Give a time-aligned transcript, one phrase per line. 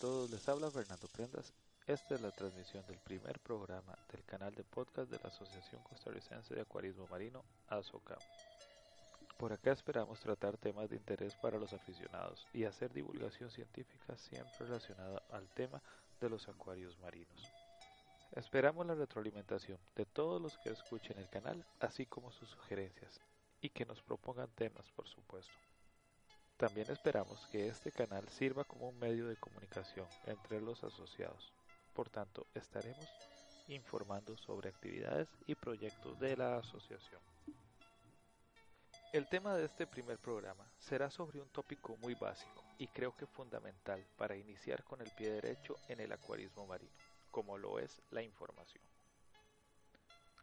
[0.00, 1.52] Todos les habla Fernando Prendas.
[1.84, 6.54] Esta es la transmisión del primer programa del canal de podcast de la Asociación Costarricense
[6.54, 8.20] de Acuarismo Marino, ASOCAM.
[9.36, 14.54] Por acá esperamos tratar temas de interés para los aficionados y hacer divulgación científica siempre
[14.60, 15.82] relacionada al tema
[16.20, 17.52] de los acuarios marinos.
[18.36, 23.20] Esperamos la retroalimentación de todos los que escuchen el canal, así como sus sugerencias,
[23.60, 25.67] y que nos propongan temas, por supuesto.
[26.58, 31.52] También esperamos que este canal sirva como un medio de comunicación entre los asociados.
[31.94, 33.06] Por tanto, estaremos
[33.68, 37.20] informando sobre actividades y proyectos de la asociación.
[39.12, 43.26] El tema de este primer programa será sobre un tópico muy básico y creo que
[43.26, 46.90] fundamental para iniciar con el pie derecho en el acuarismo marino,
[47.30, 48.82] como lo es la información.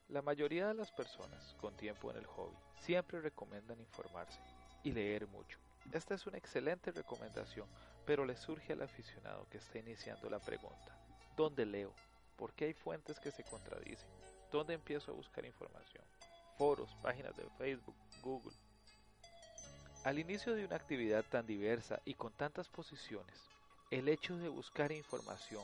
[0.07, 4.39] La mayoría de las personas con tiempo en el hobby siempre recomiendan informarse
[4.81, 7.67] y leer mucho esta es una excelente recomendación,
[8.05, 10.97] pero le surge al aficionado que está iniciando la pregunta,
[11.35, 11.93] ¿dónde leo?
[12.35, 14.09] ¿Por qué hay fuentes que se contradicen?
[14.51, 16.03] ¿Dónde empiezo a buscar información?
[16.57, 18.55] Foros, páginas de Facebook, Google.
[20.03, 23.49] Al inicio de una actividad tan diversa y con tantas posiciones,
[23.91, 25.63] el hecho de buscar información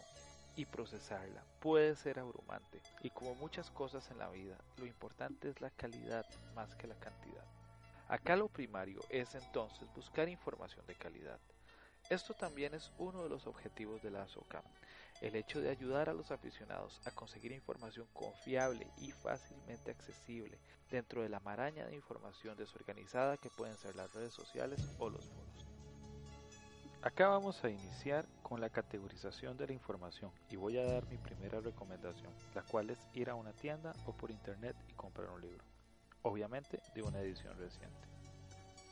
[0.55, 5.61] y procesarla puede ser abrumante y como muchas cosas en la vida, lo importante es
[5.61, 7.45] la calidad más que la cantidad.
[8.12, 11.40] Acá lo primario es entonces buscar información de calidad.
[12.09, 14.66] Esto también es uno de los objetivos de la ASOCAM,
[15.22, 21.21] el hecho de ayudar a los aficionados a conseguir información confiable y fácilmente accesible dentro
[21.21, 25.66] de la maraña de información desorganizada que pueden ser las redes sociales o los foros.
[27.04, 31.17] Acá vamos a iniciar con la categorización de la información y voy a dar mi
[31.17, 35.39] primera recomendación, la cual es ir a una tienda o por internet y comprar un
[35.39, 35.64] libro
[36.23, 38.08] obviamente de una edición reciente.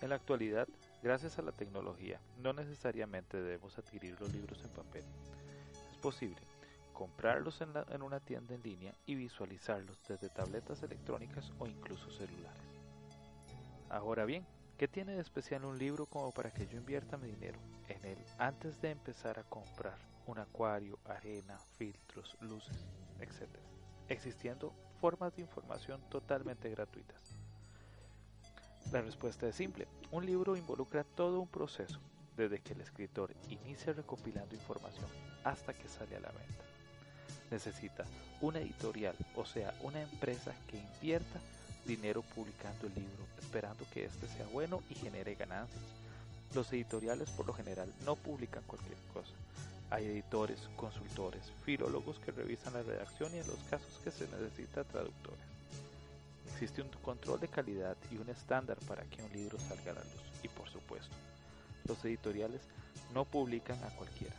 [0.01, 0.67] En la actualidad,
[1.03, 5.03] gracias a la tecnología, no necesariamente debemos adquirir los libros en papel.
[5.91, 6.41] Es posible
[7.00, 12.62] comprarlos en, una tienda en línea y visualizarlos desde tabletas electrónicas o incluso celulares.
[13.90, 14.46] Ahora bien,
[14.78, 17.57] ¿qué tiene de especial un libro como para que yo invierta mi dinero
[17.88, 19.97] en él antes de empezar a comprar
[20.28, 22.85] un acuario, arena, filtros, luces,
[23.22, 23.63] etcétera?
[24.09, 27.21] Existiendo formas de información totalmente gratuitas.
[28.91, 29.87] La respuesta es simple.
[30.11, 31.99] Un libro involucra todo un proceso,
[32.35, 35.07] desde que el escritor inicia recopilando información
[35.43, 36.63] hasta que sale a la venta.
[37.51, 38.05] Necesita
[38.41, 41.39] una editorial, o sea, una empresa que invierta
[41.85, 45.81] dinero publicando el libro, esperando que éste sea bueno y genere ganancias.
[46.53, 49.33] Los editoriales por lo general no publican cualquier cosa,
[49.91, 54.83] hay editores, consultores, filólogos que revisan la redacción y en los casos que se necesita
[54.83, 55.39] traductores.
[56.51, 60.01] Existe un control de calidad y un estándar para que un libro salga a la
[60.01, 60.44] luz.
[60.44, 61.16] Y por supuesto,
[61.85, 62.61] los editoriales
[63.13, 64.35] no publican a cualquiera.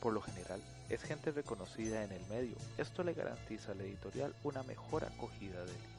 [0.00, 0.60] Por lo general,
[0.90, 2.54] es gente reconocida en el medio.
[2.78, 5.94] Esto le garantiza al editorial una mejor acogida del libro.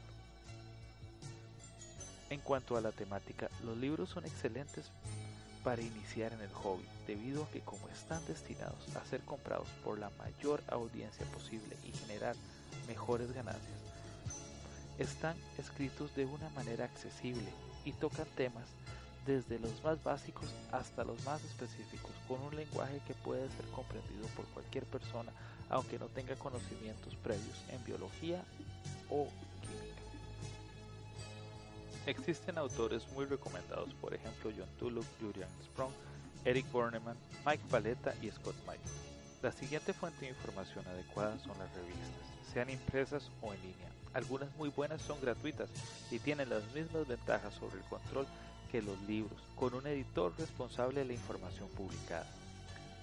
[2.30, 4.92] En cuanto a la temática, los libros son excelentes
[5.66, 9.98] para iniciar en el hobby, debido a que como están destinados a ser comprados por
[9.98, 12.36] la mayor audiencia posible y generar
[12.88, 13.80] mejores ganancias,
[15.00, 17.52] están escritos de una manera accesible
[17.84, 18.66] y tocan temas
[19.26, 24.28] desde los más básicos hasta los más específicos, con un lenguaje que puede ser comprendido
[24.36, 25.32] por cualquier persona,
[25.70, 28.44] aunque no tenga conocimientos previos en biología
[29.10, 29.28] o
[32.06, 35.92] Existen autores muy recomendados, por ejemplo John Tulloch, Julian Sprung,
[36.44, 38.80] Eric Bornemann, Mike Paletta y Scott Michael.
[39.42, 43.90] La siguiente fuente de información adecuada son las revistas, sean impresas o en línea.
[44.14, 45.68] Algunas muy buenas son gratuitas
[46.12, 48.28] y tienen las mismas ventajas sobre el control
[48.72, 52.28] que los libros, con un editor responsable de la información publicada.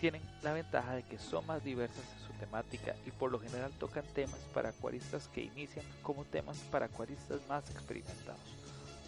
[0.01, 3.73] Tienen la ventaja de que son más diversas en su temática y por lo general
[3.81, 8.62] tocan temas para acuaristas que inician como temas para acuaristas más experimentados.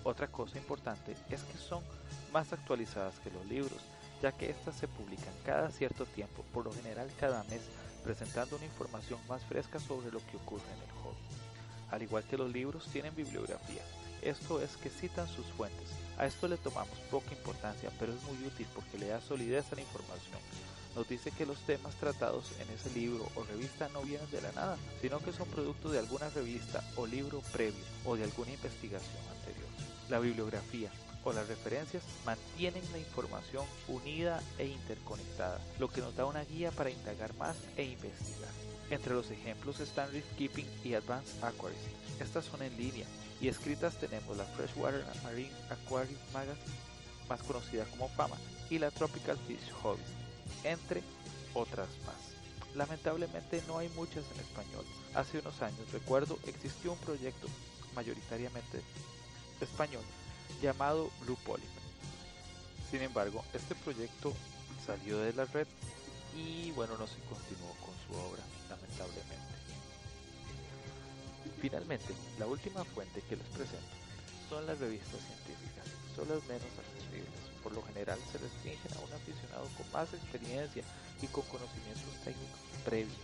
[0.05, 1.83] Otra cosa importante es que son
[2.31, 3.81] más actualizadas que los libros,
[4.23, 7.62] ya que éstas se publican cada cierto tiempo, por lo general cada mes,
[8.05, 11.17] presentando una información más fresca sobre lo que ocurre en el hobby.
[11.91, 13.83] Al igual que los libros, tienen bibliografía,
[14.21, 15.89] esto es que citan sus fuentes.
[16.19, 19.77] A esto le tomamos poca importancia, pero es muy útil porque le da solidez a
[19.77, 20.41] la información.
[20.95, 24.53] nos dice que los temas tratados en ese libro o revista no vienen de la
[24.53, 29.23] nada, sino que son producto de alguna revista o libro previo o de alguna investigación
[29.37, 29.74] anterior.
[30.09, 30.91] La bibliografía
[31.25, 36.71] o las referencias mantienen la información unida e interconectada, lo que nos da una guía
[36.71, 38.51] para indagar más e investigar.
[38.91, 41.89] Entre los ejemplos están Keeping y Advanced Aquarism.
[42.21, 43.06] Estas son en línea
[43.41, 46.77] y escritas tenemos la Freshwater Marine Aquarium Magazine,
[47.29, 48.37] más conocida como FAMA,
[48.69, 50.03] y la Tropical Fish Hobby,
[50.62, 51.03] entre
[51.55, 52.77] otras más.
[52.77, 54.85] Lamentablemente no hay muchas en español.
[55.15, 57.49] Hace unos años, recuerdo, existió un proyecto
[57.95, 58.83] mayoritariamente
[59.61, 60.03] español
[60.62, 61.69] llamado Blue Polyp.
[62.91, 64.33] Sin embargo, este proyecto
[64.87, 65.67] salió de la red
[66.37, 69.55] y bueno, no se continuó con su obra, lamentablemente.
[71.61, 73.95] Finalmente, la última fuente que les presento
[74.49, 77.33] son las revistas científicas, son las menos accesibles.
[77.62, 80.85] Por lo general se restringen a un aficionado con más experiencia
[81.23, 83.17] y con conocimientos técnicos previos.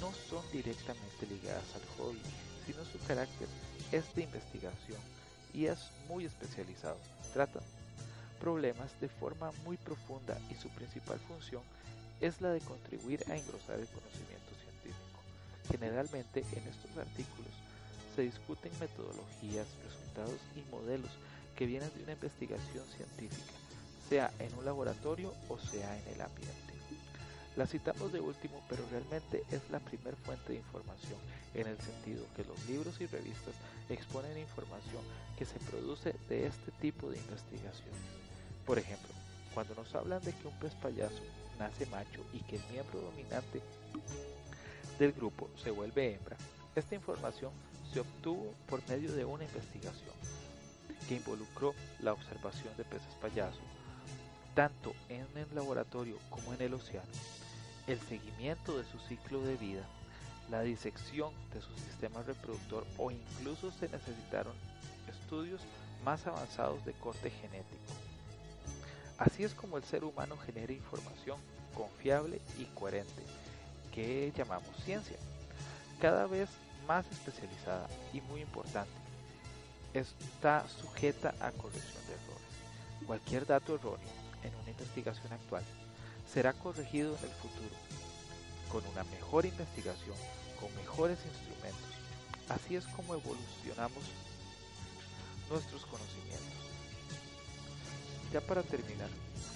[0.00, 2.22] No son directamente ligadas al hobby,
[2.66, 3.48] sino su carácter
[3.92, 4.98] es de investigación
[5.52, 5.78] y es
[6.08, 6.96] muy especializado.
[7.32, 7.60] Trata
[8.40, 11.62] problemas de forma muy profunda y su principal función
[12.20, 15.18] es la de contribuir a engrosar el conocimiento científico.
[15.70, 17.52] Generalmente en estos artículos
[18.14, 21.10] se discuten metodologías, resultados y modelos
[21.56, 23.52] que vienen de una investigación científica,
[24.08, 26.73] sea en un laboratorio o sea en el ambiente.
[27.56, 31.18] La citamos de último, pero realmente es la primer fuente de información,
[31.54, 33.54] en el sentido que los libros y revistas
[33.88, 35.02] exponen información
[35.38, 38.00] que se produce de este tipo de investigaciones.
[38.66, 39.10] Por ejemplo,
[39.54, 41.22] cuando nos hablan de que un pez payaso
[41.58, 43.62] nace macho y que el miembro dominante
[44.98, 46.36] del grupo se vuelve hembra,
[46.74, 47.52] esta información
[47.92, 50.14] se obtuvo por medio de una investigación
[51.08, 53.62] que involucró la observación de peces payasos,
[54.54, 57.12] tanto en el laboratorio como en el océano,
[57.86, 59.82] el seguimiento de su ciclo de vida,
[60.50, 64.54] la disección de su sistema reproductor o incluso se necesitaron
[65.08, 65.60] estudios
[66.04, 67.92] más avanzados de corte genético.
[69.18, 71.38] Así es como el ser humano genera información
[71.74, 73.22] confiable y coherente,
[73.92, 75.16] que llamamos ciencia,
[76.00, 76.48] cada vez
[76.86, 78.92] más especializada y muy importante.
[79.92, 83.06] Está sujeta a corrección de errores.
[83.06, 84.08] Cualquier dato erróneo
[84.42, 85.62] en una investigación actual
[86.32, 87.74] será corregido en el futuro
[88.70, 90.16] con una mejor investigación,
[90.58, 91.94] con mejores instrumentos.
[92.48, 94.02] Así es como evolucionamos
[95.48, 96.42] nuestros conocimientos.
[98.32, 99.08] Ya para terminar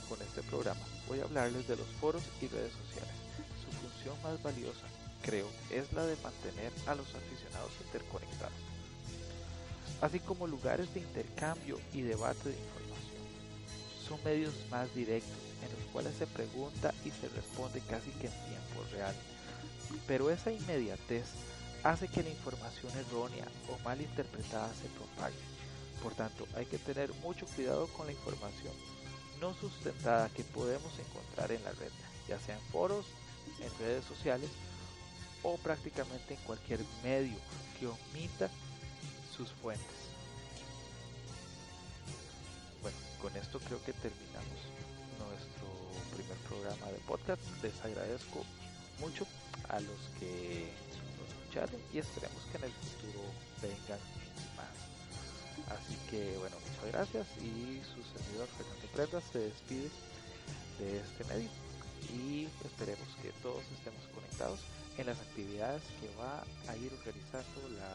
[0.09, 3.15] con este programa, voy a hablarles de los foros y redes sociales.
[3.65, 4.87] Su función más valiosa,
[5.23, 8.55] creo, es la de mantener a los aficionados interconectados,
[10.01, 12.88] así como lugares de intercambio y debate de información.
[14.09, 18.33] Son medios más directos en los cuales se pregunta y se responde casi que en
[18.33, 19.15] tiempo real.
[20.07, 21.27] Pero esa inmediatez
[21.83, 25.37] hace que la información errónea o mal interpretada se propague.
[26.03, 28.73] Por tanto, hay que tener mucho cuidado con la información
[29.41, 31.93] no sustentada que podemos encontrar en la red,
[32.29, 33.07] ya sea en foros,
[33.61, 34.51] en redes sociales
[35.43, 37.37] o prácticamente en cualquier medio
[37.79, 38.51] que omita
[39.37, 39.87] sus fuentes.
[43.21, 44.79] Con esto creo que terminamos
[46.19, 47.41] primer programa de podcast.
[47.63, 48.45] Les agradezco
[48.99, 49.27] mucho
[49.69, 50.67] a los que
[51.15, 53.23] nos escucharon y esperemos que en el futuro
[53.63, 54.03] vengan
[54.59, 54.75] más.
[55.71, 59.91] Así que bueno, muchas gracias y su servidor Fernando Prendas se despide
[60.79, 61.51] de este medio
[62.11, 64.61] y esperemos que todos estemos conectados
[64.97, 67.95] en las actividades que va a ir organizando la